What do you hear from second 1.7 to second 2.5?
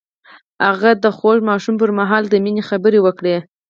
پر مهال د